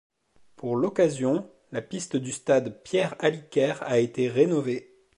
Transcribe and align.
Pour 0.55 0.77
l'occasion, 0.77 1.47
la 1.71 1.79
piste 1.83 2.15
du 2.15 2.31
stade 2.31 2.81
Pierre-Aliker 2.83 3.75
a 3.83 3.99
été 3.99 4.29
rénovée. 4.29 4.95